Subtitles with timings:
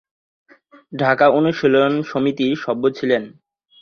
[0.93, 3.23] ঢাকা অনুশীলন সমিতির সভ্য ছিলেন।